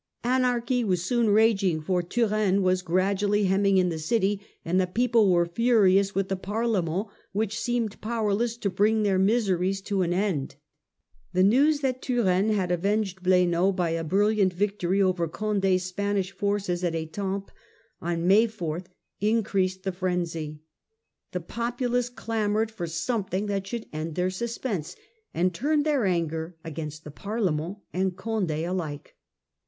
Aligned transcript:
Anarchy 0.23 0.83
was 0.83 1.03
soon 1.03 1.29
raging, 1.29 1.79
for 1.79 2.01
Turenne 2.01 2.63
was 2.63 2.81
gradually 2.81 3.43
hemming 3.43 3.77
in 3.77 3.89
the 3.89 3.99
city, 3.99 4.41
and 4.65 4.81
the 4.81 4.87
people 4.87 5.29
were 5.31 5.45
furious 5.45 6.15
with 6.15 6.27
the 6.27 6.35
Parle 6.35 6.73
Battle 6.81 7.01
of 7.01 7.07
which 7.33 7.59
seemed 7.59 8.01
powerless 8.01 8.57
to 8.57 8.71
bring 8.71 9.03
their 9.03 9.19
litampes, 9.19 9.27
miseries 9.27 9.81
to 9.83 10.01
an 10.01 10.11
end. 10.11 10.55
The 11.33 11.43
news 11.43 11.81
that 11.81 12.01
Turenne 12.01 12.47
May 12.47 12.53
4, 12.55 12.61
1652. 12.63 12.63
j 12.63 12.63
iac 12.63 12.65
j 12.65 12.65
aven 12.73 13.03
g 13.03 13.11
e( 13.11 13.15
j 13.23 13.45
]i]^ncau 13.51 13.75
by 13.75 13.89
a 13.91 14.03
brilliant 14.03 14.53
victory 14.53 15.01
over 15.03 15.27
Condc's 15.27 15.83
Spanish 15.83 16.31
forces 16.31 16.83
at 16.83 16.95
Etampes 16.95 17.51
on 18.01 18.25
May 18.25 18.47
4 18.47 18.83
increased 19.19 19.83
the 19.83 19.91
frenzy. 19.91 20.61
The 21.31 21.41
populace 21.41 22.09
clamoured 22.09 22.71
for 22.71 22.87
some 22.87 23.23
thing 23.25 23.45
that 23.45 23.67
should 23.67 23.85
end 23.93 24.15
their 24.15 24.31
suspense, 24.31 24.95
and 25.31 25.53
turned 25.53 25.85
their 25.85 26.07
anger 26.07 26.57
against 26.63 27.03
the 27.03 27.11
Parlement 27.11 27.77
and 27.93 28.15
Conde 28.17 28.49
alike. 28.49 29.15